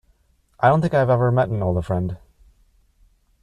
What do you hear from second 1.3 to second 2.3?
met an older friend.